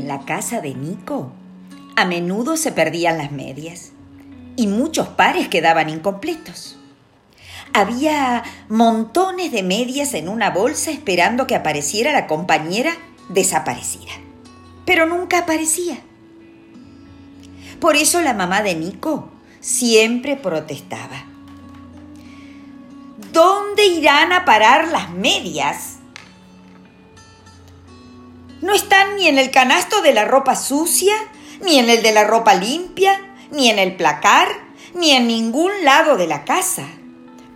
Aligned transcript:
en 0.00 0.08
la 0.08 0.20
casa 0.20 0.62
de 0.62 0.74
Nico, 0.74 1.30
a 1.94 2.06
menudo 2.06 2.56
se 2.56 2.72
perdían 2.72 3.18
las 3.18 3.32
medias 3.32 3.92
y 4.56 4.66
muchos 4.66 5.08
pares 5.08 5.48
quedaban 5.48 5.90
incompletos. 5.90 6.78
Había 7.74 8.42
montones 8.68 9.52
de 9.52 9.62
medias 9.62 10.14
en 10.14 10.28
una 10.28 10.50
bolsa 10.50 10.90
esperando 10.90 11.46
que 11.46 11.54
apareciera 11.54 12.12
la 12.12 12.26
compañera 12.26 12.92
desaparecida. 13.28 14.12
Pero 14.86 15.06
nunca 15.06 15.40
aparecía. 15.40 16.00
Por 17.78 17.96
eso 17.96 18.22
la 18.22 18.32
mamá 18.32 18.62
de 18.62 18.74
Nico 18.74 19.30
siempre 19.60 20.36
protestaba. 20.36 21.26
¿Dónde 23.32 23.86
irán 23.86 24.32
a 24.32 24.46
parar 24.46 24.88
las 24.88 25.10
medias? 25.10 25.89
No 28.60 28.74
están 28.74 29.16
ni 29.16 29.28
en 29.28 29.38
el 29.38 29.50
canasto 29.50 30.02
de 30.02 30.12
la 30.12 30.24
ropa 30.24 30.54
sucia, 30.54 31.14
ni 31.62 31.78
en 31.78 31.88
el 31.88 32.02
de 32.02 32.12
la 32.12 32.24
ropa 32.24 32.54
limpia, 32.54 33.20
ni 33.50 33.70
en 33.70 33.78
el 33.78 33.96
placar, 33.96 34.48
ni 34.94 35.12
en 35.12 35.26
ningún 35.26 35.70
lado 35.82 36.16
de 36.16 36.26
la 36.26 36.44
casa. 36.44 36.86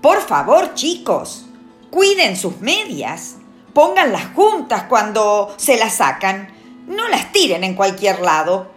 Por 0.01 0.21
favor, 0.21 0.75
chicos, 0.75 1.47
cuiden 1.91 2.37
sus 2.37 2.61
medias. 2.61 3.37
Pónganlas 3.73 4.35
juntas 4.35 4.85
cuando 4.85 5.55
se 5.57 5.77
las 5.77 5.97
sacan. 5.97 6.49
No 6.87 7.09
las 7.09 7.33
tiren 7.33 7.65
en 7.65 7.75
cualquier 7.75 8.21
lado. 8.21 8.71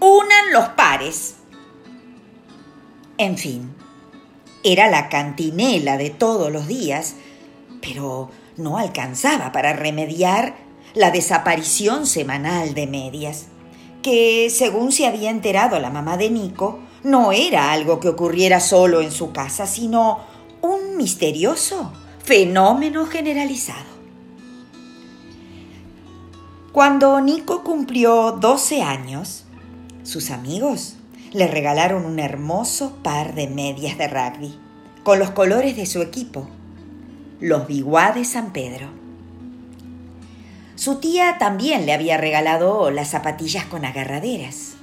Unan 0.00 0.52
los 0.52 0.68
pares. 0.70 1.36
En 3.16 3.38
fin, 3.38 3.74
era 4.64 4.88
la 4.88 5.08
cantinela 5.08 5.96
de 5.96 6.10
todos 6.10 6.50
los 6.50 6.66
días, 6.66 7.14
pero 7.80 8.30
no 8.56 8.78
alcanzaba 8.78 9.52
para 9.52 9.72
remediar 9.72 10.63
la 10.94 11.10
desaparición 11.10 12.06
semanal 12.06 12.74
de 12.74 12.86
medias, 12.86 13.46
que, 14.02 14.48
según 14.50 14.92
se 14.92 15.06
había 15.06 15.30
enterado 15.30 15.78
la 15.80 15.90
mamá 15.90 16.16
de 16.16 16.30
Nico, 16.30 16.78
no 17.02 17.32
era 17.32 17.72
algo 17.72 18.00
que 18.00 18.08
ocurriera 18.08 18.60
solo 18.60 19.00
en 19.00 19.10
su 19.10 19.32
casa, 19.32 19.66
sino 19.66 20.20
un 20.62 20.96
misterioso 20.96 21.92
fenómeno 22.22 23.06
generalizado. 23.06 23.94
Cuando 26.72 27.20
Nico 27.20 27.62
cumplió 27.62 28.32
12 28.32 28.82
años, 28.82 29.44
sus 30.02 30.30
amigos 30.30 30.96
le 31.32 31.46
regalaron 31.46 32.04
un 32.04 32.18
hermoso 32.18 32.96
par 33.02 33.34
de 33.34 33.48
medias 33.48 33.98
de 33.98 34.08
rugby 34.08 34.58
con 35.02 35.18
los 35.18 35.30
colores 35.30 35.76
de 35.76 35.86
su 35.86 36.00
equipo, 36.00 36.48
los 37.40 37.66
Biguá 37.66 38.12
de 38.12 38.24
San 38.24 38.52
Pedro. 38.52 39.03
Su 40.76 40.96
tía 40.96 41.38
también 41.38 41.86
le 41.86 41.92
había 41.92 42.16
regalado 42.16 42.90
las 42.90 43.10
zapatillas 43.10 43.64
con 43.66 43.84
agarraderas 43.84 44.74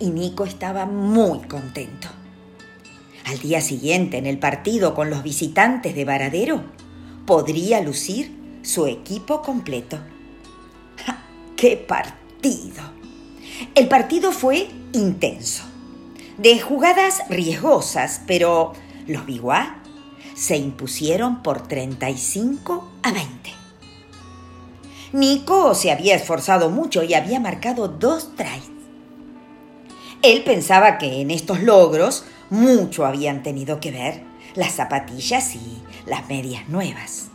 y 0.00 0.10
Nico 0.10 0.44
estaba 0.44 0.86
muy 0.86 1.40
contento. 1.40 2.08
Al 3.24 3.38
día 3.38 3.60
siguiente, 3.60 4.18
en 4.18 4.26
el 4.26 4.38
partido 4.38 4.94
con 4.94 5.10
los 5.10 5.22
visitantes 5.22 5.94
de 5.94 6.04
Varadero, 6.04 6.64
podría 7.26 7.80
lucir 7.80 8.36
su 8.62 8.86
equipo 8.86 9.40
completo. 9.40 9.98
¡Qué 11.56 11.76
partido! 11.76 12.82
El 13.74 13.88
partido 13.88 14.32
fue 14.32 14.68
intenso, 14.92 15.62
de 16.38 16.60
jugadas 16.60 17.22
riesgosas, 17.30 18.20
pero 18.26 18.72
los 19.06 19.24
Biguá 19.24 19.80
se 20.34 20.56
impusieron 20.56 21.42
por 21.42 21.66
35 21.68 22.90
a 23.02 23.12
20. 23.12 23.63
Nico 25.14 25.76
se 25.76 25.92
había 25.92 26.16
esforzado 26.16 26.70
mucho 26.70 27.04
y 27.04 27.14
había 27.14 27.38
marcado 27.38 27.86
dos 27.86 28.34
tries. 28.34 28.64
Él 30.22 30.42
pensaba 30.42 30.98
que 30.98 31.20
en 31.20 31.30
estos 31.30 31.62
logros 31.62 32.24
mucho 32.50 33.06
habían 33.06 33.44
tenido 33.44 33.78
que 33.78 33.92
ver 33.92 34.24
las 34.56 34.72
zapatillas 34.72 35.54
y 35.54 35.80
las 36.04 36.28
medias 36.28 36.68
nuevas. 36.68 37.28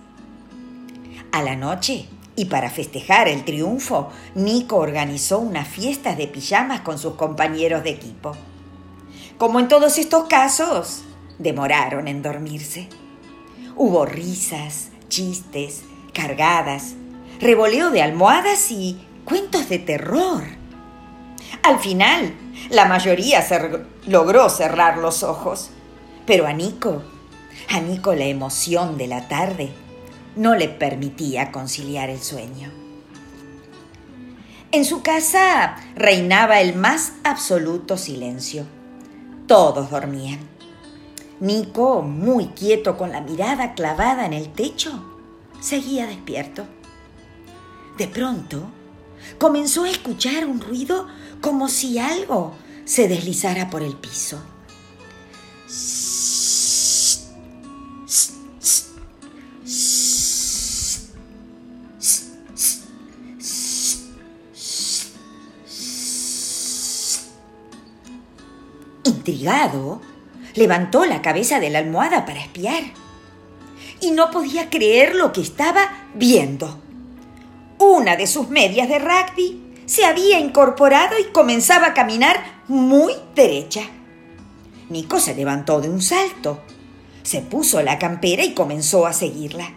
A 1.32 1.42
la 1.42 1.56
noche, 1.56 2.10
y 2.36 2.46
para 2.46 2.70
festejar 2.70 3.30
el 3.30 3.46
triunfo, 3.46 4.10
Nico 4.36 4.76
organizó 4.76 5.40
una 5.40 5.64
fiesta 5.64 6.16
de 6.16 6.28
pijamas 6.28 6.82
con 6.82 7.00
sus 7.00 7.14
compañeros 7.14 7.86
de 7.86 7.92
equipo. 7.92 8.34
Como 9.38 9.58
en 9.58 9.70
todos 9.70 9.98
estos 9.98 10.28
casos, 10.28 11.04
demoraron 11.38 12.10
en 12.10 12.24
dormirse. 12.24 12.90
Hubo 13.78 14.06
risas, 14.06 14.90
chistes, 15.08 15.84
cargadas, 16.14 16.96
revoleo 17.40 17.90
de 17.90 18.02
almohadas 18.02 18.72
y 18.72 19.00
cuentos 19.26 19.70
de 19.70 19.80
terror. 19.80 20.44
Al 21.64 21.80
final, 21.80 22.34
la 22.70 22.86
mayoría 22.86 23.46
logró 24.06 24.50
cerrar 24.50 24.98
los 24.98 25.24
ojos, 25.24 25.70
pero 26.26 26.48
a 26.48 26.54
Nico, 26.54 27.04
a 27.70 27.80
Nico 27.80 28.14
la 28.14 28.26
emoción 28.26 28.98
de 28.98 29.08
la 29.08 29.28
tarde 29.28 29.72
no 30.36 30.56
le 30.56 30.70
permitía 30.70 31.52
conciliar 31.52 32.10
el 32.10 32.20
sueño. 32.20 32.72
En 34.72 34.86
su 34.86 35.02
casa 35.02 35.78
reinaba 35.96 36.62
el 36.62 36.76
más 36.76 37.14
absoluto 37.24 37.98
silencio. 37.98 38.66
Todos 39.48 39.90
dormían. 39.90 40.40
Nico, 41.40 42.04
muy 42.04 42.48
quieto 42.50 42.98
con 42.98 43.12
la 43.12 43.22
mirada 43.22 43.74
clavada 43.74 44.26
en 44.26 44.34
el 44.34 44.50
techo, 44.50 44.92
seguía 45.60 46.06
despierto. 46.06 46.68
De 48.00 48.08
pronto, 48.08 48.72
comenzó 49.40 49.84
a 49.84 49.90
escuchar 49.90 50.46
un 50.46 50.62
ruido 50.62 51.06
como 51.42 51.68
si 51.68 52.00
algo 52.00 52.56
se 52.86 53.10
deslizara 53.10 53.70
por 53.70 53.84
el 53.84 53.94
piso. 53.98 54.42
Intrigado, 69.04 70.02
levantó 70.56 71.04
la 71.04 71.22
cabeza 71.22 71.60
de 71.60 71.70
la 71.70 71.80
almohada 71.80 72.26
para 72.26 72.40
espiar. 72.40 72.84
Y 74.00 74.12
no 74.12 74.32
podía 74.32 74.70
creer 74.70 75.16
lo 75.16 75.34
que 75.34 75.42
estaba 75.42 76.08
viendo. 76.16 76.89
Una 78.00 78.16
de 78.16 78.28
sus 78.28 78.48
medias 78.48 78.88
de 78.88 78.98
rugby 78.98 79.62
se 79.86 80.06
había 80.06 80.40
incorporado 80.40 81.20
y 81.20 81.34
comenzaba 81.34 81.88
a 81.88 81.94
caminar 81.94 82.62
muy 82.70 83.12
derecha. 83.36 83.82
Nico 84.88 85.20
se 85.20 85.36
levantó 85.36 85.82
de 85.82 85.90
un 85.90 86.02
salto, 86.02 86.62
se 87.24 87.42
puso 87.42 87.82
la 87.82 88.00
campera 88.00 88.42
y 88.46 88.54
comenzó 88.54 89.06
a 89.06 89.12
seguirla. 89.12 89.74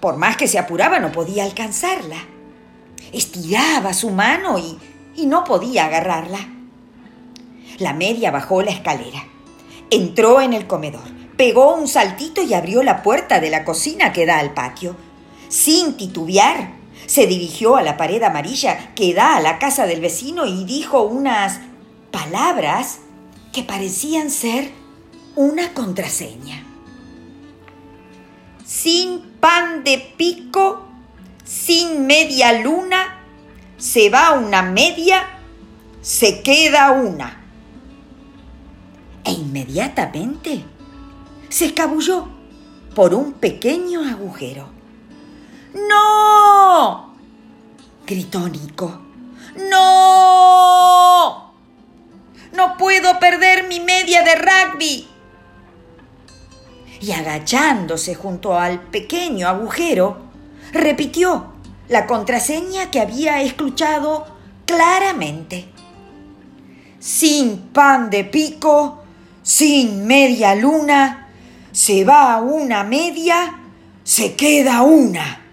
Por 0.00 0.16
más 0.16 0.38
que 0.38 0.48
se 0.48 0.58
apuraba 0.58 0.98
no 0.98 1.12
podía 1.12 1.44
alcanzarla. 1.44 2.16
Estiraba 3.12 3.92
su 3.92 4.08
mano 4.08 4.58
y, 4.58 4.78
y 5.16 5.26
no 5.26 5.44
podía 5.44 5.84
agarrarla. 5.84 6.48
La 7.78 7.92
media 7.92 8.30
bajó 8.30 8.62
la 8.62 8.70
escalera. 8.70 9.22
Entró 9.90 10.40
en 10.40 10.54
el 10.54 10.66
comedor, 10.66 11.04
pegó 11.36 11.74
un 11.74 11.88
saltito 11.88 12.40
y 12.40 12.54
abrió 12.54 12.82
la 12.82 13.02
puerta 13.02 13.38
de 13.38 13.50
la 13.50 13.66
cocina 13.66 14.14
que 14.14 14.24
da 14.24 14.38
al 14.38 14.54
patio. 14.54 14.96
Sin 15.50 15.98
titubear, 15.98 16.85
se 17.04 17.26
dirigió 17.26 17.76
a 17.76 17.82
la 17.82 17.96
pared 17.96 18.22
amarilla 18.22 18.94
que 18.94 19.12
da 19.12 19.36
a 19.36 19.40
la 19.40 19.58
casa 19.58 19.86
del 19.86 20.00
vecino 20.00 20.46
y 20.46 20.64
dijo 20.64 21.02
unas 21.02 21.60
palabras 22.10 23.00
que 23.52 23.62
parecían 23.62 24.30
ser 24.30 24.72
una 25.34 25.74
contraseña. 25.74 26.64
Sin 28.64 29.20
pan 29.38 29.84
de 29.84 29.98
pico, 30.16 30.86
sin 31.44 32.06
media 32.06 32.52
luna, 32.60 33.20
se 33.76 34.08
va 34.08 34.32
una 34.32 34.62
media, 34.62 35.22
se 36.00 36.42
queda 36.42 36.92
una 36.92 37.42
e 39.26 39.32
inmediatamente 39.32 40.64
se 41.48 41.66
escabulló 41.66 42.28
por 42.94 43.12
un 43.12 43.32
pequeño 43.32 44.08
agujero. 44.08 44.75
¡No! 45.76 47.14
gritó 48.06 48.48
Nico. 48.48 49.00
¡No! 49.70 51.52
No 52.52 52.76
puedo 52.78 53.18
perder 53.18 53.68
mi 53.68 53.80
media 53.80 54.22
de 54.22 54.34
rugby. 54.36 55.08
Y 57.00 57.12
agachándose 57.12 58.14
junto 58.14 58.58
al 58.58 58.80
pequeño 58.80 59.48
agujero, 59.48 60.16
repitió 60.72 61.52
la 61.88 62.06
contraseña 62.06 62.90
que 62.90 63.00
había 63.00 63.42
escuchado 63.42 64.26
claramente. 64.64 65.68
Sin 66.98 67.58
pan 67.68 68.08
de 68.08 68.24
pico, 68.24 69.04
sin 69.42 70.06
media 70.06 70.54
luna, 70.54 71.28
se 71.70 72.04
va 72.04 72.40
una 72.40 72.82
media, 72.82 73.60
se 74.02 74.34
queda 74.34 74.82
una. 74.82 75.45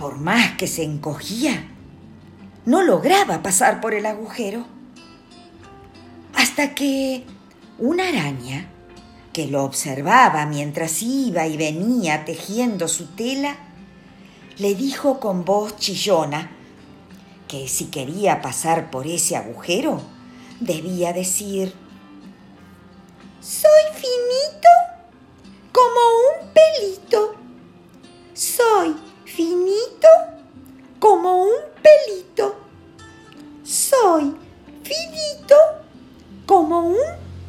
Por 0.00 0.16
más 0.16 0.52
que 0.56 0.66
se 0.66 0.82
encogía, 0.82 1.68
no 2.64 2.82
lograba 2.82 3.42
pasar 3.42 3.82
por 3.82 3.92
el 3.92 4.06
agujero. 4.06 4.64
Hasta 6.34 6.74
que 6.74 7.24
una 7.78 8.08
araña, 8.08 8.66
que 9.34 9.46
lo 9.46 9.62
observaba 9.62 10.46
mientras 10.46 11.02
iba 11.02 11.46
y 11.46 11.58
venía 11.58 12.24
tejiendo 12.24 12.88
su 12.88 13.08
tela, 13.08 13.56
le 14.56 14.74
dijo 14.74 15.20
con 15.20 15.44
voz 15.44 15.76
chillona 15.76 16.50
que 17.46 17.68
si 17.68 17.86
quería 17.86 18.40
pasar 18.40 18.90
por 18.90 19.06
ese 19.06 19.36
agujero, 19.36 20.00
debía 20.60 21.12
decir, 21.12 21.74
Soy 23.42 23.82
finito 23.92 24.68
como 25.72 26.00
un 26.30 26.52
pelito. 26.54 27.34
Soy 28.32 29.09
finito 29.40 30.08
como 30.98 31.44
un 31.44 31.54
pelito. 31.82 32.56
Soy 33.64 34.36
finito 34.82 35.56
como 36.44 36.80
un 36.80 36.98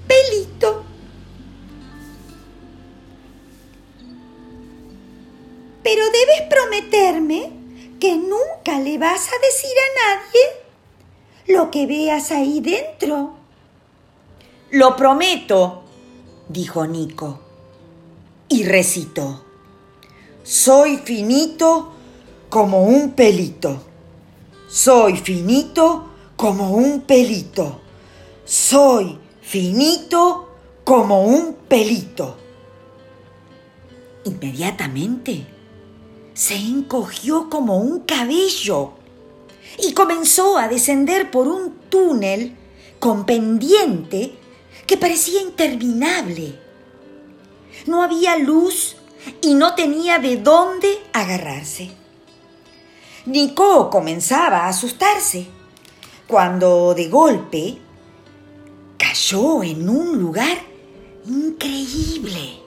pelito. 0.07 0.85
Pero 5.83 6.05
debes 6.05 6.41
prometerme 6.49 7.51
que 7.99 8.15
nunca 8.15 8.79
le 8.79 8.97
vas 8.97 9.27
a 9.27 9.39
decir 9.45 9.75
a 9.77 10.15
nadie 10.15 10.41
lo 11.47 11.71
que 11.71 11.87
veas 11.87 12.31
ahí 12.31 12.61
dentro. 12.61 13.33
Lo 14.69 14.95
prometo, 14.95 15.83
dijo 16.47 16.87
Nico, 16.87 17.41
y 18.47 18.63
recitó. 18.63 19.50
Soy 20.43 20.97
finito 20.97 21.93
como 22.49 22.83
un 22.83 23.11
pelito. 23.11 23.83
Soy 24.67 25.17
finito 25.17 26.07
como 26.35 26.71
un 26.71 27.01
pelito. 27.01 27.79
Soy 28.43 29.19
finito 29.41 30.49
como 30.83 31.25
un 31.25 31.53
pelito. 31.67 32.37
Inmediatamente 34.25 35.45
se 36.33 36.55
encogió 36.55 37.47
como 37.49 37.77
un 37.77 37.99
cabello 37.99 38.93
y 39.77 39.93
comenzó 39.93 40.57
a 40.57 40.67
descender 40.67 41.29
por 41.29 41.47
un 41.47 41.75
túnel 41.89 42.57
con 42.99 43.27
pendiente 43.27 44.33
que 44.87 44.97
parecía 44.97 45.41
interminable. 45.41 46.59
No 47.85 48.01
había 48.01 48.37
luz 48.37 48.95
y 49.41 49.53
no 49.53 49.75
tenía 49.75 50.19
de 50.19 50.37
dónde 50.37 50.99
agarrarse. 51.13 51.91
Nico 53.25 53.89
comenzaba 53.89 54.65
a 54.65 54.69
asustarse 54.69 55.47
cuando 56.27 56.93
de 56.93 57.07
golpe 57.07 57.77
cayó 58.97 59.63
en 59.63 59.87
un 59.89 60.17
lugar 60.19 60.57
increíble. 61.25 62.59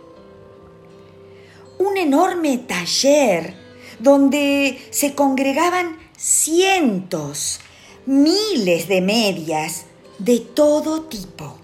Un 1.78 1.96
enorme 1.96 2.58
taller 2.58 3.54
donde 3.98 4.86
se 4.90 5.14
congregaban 5.14 5.98
cientos, 6.16 7.60
miles 8.06 8.86
de 8.88 9.00
medias 9.00 9.86
de 10.18 10.40
todo 10.40 11.02
tipo. 11.02 11.58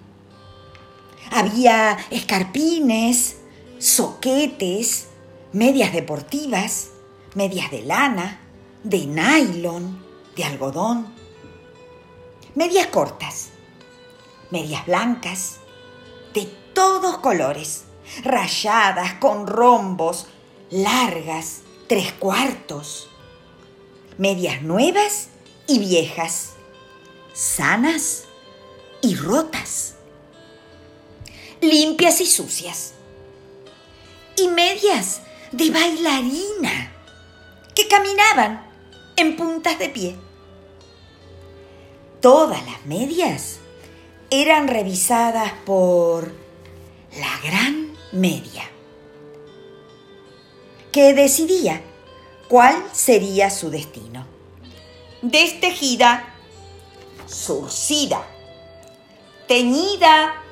Había 1.31 1.96
escarpines, 2.10 3.37
soquetes, 3.81 5.09
medias 5.53 5.93
deportivas, 5.94 6.91
medias 7.35 7.71
de 7.71 7.82
lana, 7.82 8.41
de 8.85 9.06
nylon, 9.06 10.05
de 10.37 10.44
algodón, 10.44 11.15
medias 12.55 12.88
cortas, 12.88 13.49
medias 14.50 14.85
blancas, 14.85 15.61
de 16.35 16.44
todos 16.75 17.19
colores, 17.19 17.85
rayadas 18.23 19.15
con 19.15 19.47
rombos, 19.47 20.26
largas, 20.71 21.62
tres 21.88 22.12
cuartos, 22.12 23.09
medias 24.19 24.61
nuevas 24.61 25.29
y 25.67 25.79
viejas, 25.79 26.53
sanas 27.33 28.25
y 29.00 29.15
rotas. 29.15 29.94
Limpias 31.62 32.21
y 32.21 32.26
sucias. 32.26 32.94
Y 34.40 34.48
medias 34.48 35.20
de 35.52 35.70
bailarina 35.70 36.92
que 37.75 37.88
caminaban 37.88 38.66
en 39.16 39.37
puntas 39.37 39.78
de 39.78 39.90
pie. 39.90 40.16
Todas 42.22 42.64
las 42.64 42.87
medias 42.87 43.58
eran 44.31 44.69
revisadas 44.69 45.52
por 45.66 46.32
la 47.19 47.40
gran 47.50 47.94
media, 48.12 48.62
que 50.90 51.12
decidía 51.12 51.82
cuál 52.48 52.82
sería 52.92 53.50
su 53.50 53.69
destino. 53.69 54.26
Destejida, 55.20 56.34
surcida, 57.26 58.26
teñida 59.46 60.42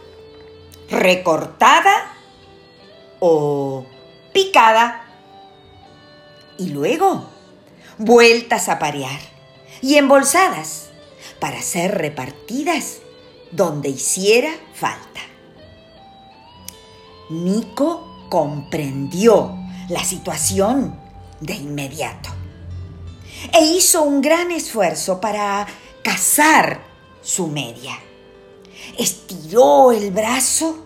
recortada 0.90 2.07
o 3.20 3.84
picada. 4.32 5.04
Y 6.58 6.70
luego 6.70 7.28
vueltas 7.98 8.68
a 8.68 8.78
parear 8.78 9.20
y 9.80 9.96
embolsadas 9.96 10.90
para 11.40 11.62
ser 11.62 11.96
repartidas 11.96 12.98
donde 13.52 13.88
hiciera 13.88 14.50
falta. 14.74 15.20
Nico 17.30 18.26
comprendió 18.28 19.56
la 19.88 20.02
situación 20.04 20.98
de 21.40 21.54
inmediato 21.54 22.30
e 23.52 23.64
hizo 23.64 24.02
un 24.02 24.20
gran 24.20 24.50
esfuerzo 24.50 25.20
para 25.20 25.66
cazar 26.02 26.82
su 27.22 27.46
media 27.46 27.98
estiró 28.96 29.92
el 29.92 30.10
brazo, 30.10 30.76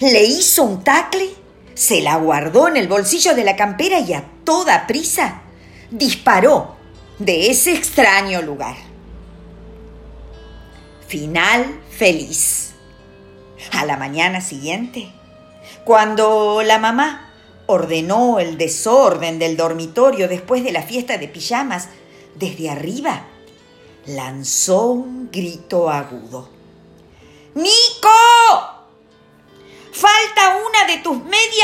le 0.00 0.24
hizo 0.24 0.64
un 0.64 0.84
tacle, 0.84 1.30
se 1.74 2.00
la 2.00 2.16
guardó 2.16 2.68
en 2.68 2.76
el 2.76 2.88
bolsillo 2.88 3.34
de 3.34 3.44
la 3.44 3.56
campera 3.56 4.00
y 4.00 4.12
a 4.12 4.24
toda 4.44 4.86
prisa 4.86 5.42
disparó 5.90 6.76
de 7.18 7.50
ese 7.50 7.74
extraño 7.74 8.42
lugar. 8.42 8.76
Final 11.06 11.80
feliz. 11.90 12.72
A 13.72 13.84
la 13.86 13.96
mañana 13.96 14.40
siguiente, 14.40 15.10
cuando 15.84 16.62
la 16.62 16.78
mamá 16.78 17.32
ordenó 17.66 18.38
el 18.38 18.58
desorden 18.58 19.38
del 19.38 19.56
dormitorio 19.56 20.28
después 20.28 20.62
de 20.64 20.72
la 20.72 20.82
fiesta 20.82 21.16
de 21.16 21.28
pijamas, 21.28 21.88
desde 22.34 22.70
arriba 22.70 23.24
lanzó 24.06 24.90
un 24.90 25.30
grito 25.30 25.88
agudo. 25.88 26.53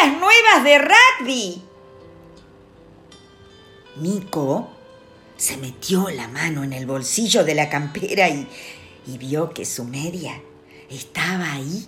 Nuevas 0.08 0.64
de 0.64 0.78
rugby. 0.78 1.62
Nico 3.96 4.68
se 5.36 5.56
metió 5.56 6.08
la 6.10 6.28
mano 6.28 6.64
en 6.64 6.72
el 6.72 6.86
bolsillo 6.86 7.44
de 7.44 7.54
la 7.54 7.68
campera 7.68 8.28
y, 8.28 8.46
y 9.06 9.18
vio 9.18 9.50
que 9.50 9.64
su 9.64 9.84
media 9.84 10.40
estaba 10.88 11.52
ahí, 11.52 11.86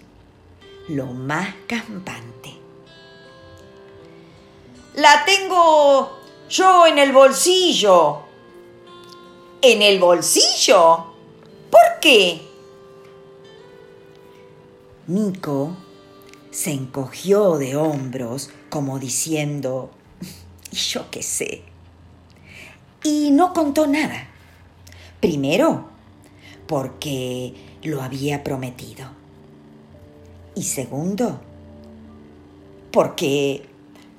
lo 0.89 1.07
más 1.07 1.55
campante. 1.67 2.55
La 4.95 5.25
tengo 5.25 6.19
yo 6.49 6.87
en 6.87 6.99
el 6.99 7.13
bolsillo. 7.13 8.21
¿En 9.63 9.81
el 9.81 9.99
bolsillo? 9.99 11.07
¿Por 11.71 12.01
qué? 12.01 12.43
Nico 15.07 15.77
se 16.53 16.71
encogió 16.71 17.57
de 17.57 17.77
hombros 17.77 18.51
como 18.69 18.99
diciendo, 18.99 19.91
¿y 20.71 20.77
yo 20.77 21.11
qué 21.11 21.23
sé? 21.23 21.63
Y 23.03 23.31
no 23.33 23.53
contó 23.55 23.87
nada. 23.87 24.29
Primero, 25.19 25.89
porque 26.69 27.55
lo 27.83 28.03
había 28.03 28.45
prometido. 28.45 29.07
Y 30.55 30.65
segundo, 30.65 31.41
porque 32.93 33.67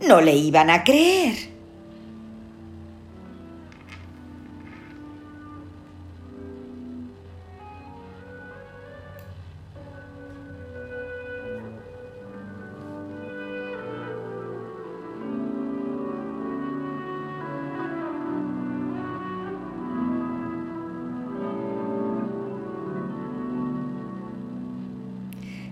no 0.01 0.19
le 0.19 0.35
iban 0.35 0.71
a 0.71 0.83
creer. 0.83 1.52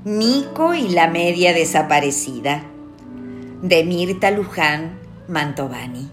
Nico 0.04 0.74
y 0.74 0.90
la 0.90 1.08
media 1.08 1.54
desaparecida, 1.54 2.64
de 3.62 3.84
Mirta 3.84 4.32
Luján 4.32 4.98
Mantovani. 5.28 6.10